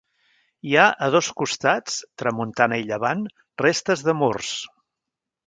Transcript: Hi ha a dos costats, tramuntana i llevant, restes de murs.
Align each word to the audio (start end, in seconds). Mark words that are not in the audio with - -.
Hi 0.69 0.71
ha 0.77 0.85
a 1.07 1.09
dos 1.15 1.29
costats, 1.41 1.99
tramuntana 2.23 2.81
i 2.85 2.89
llevant, 2.89 3.23
restes 3.65 4.05
de 4.09 4.19
murs. 4.25 4.53